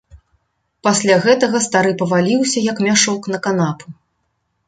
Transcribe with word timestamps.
Пасля 0.87 1.17
гэтага 1.25 1.57
стары 1.65 1.91
паваліўся, 2.01 2.59
як 2.71 2.77
мяшок, 2.87 3.31
на 3.35 3.39
канапу. 3.47 3.87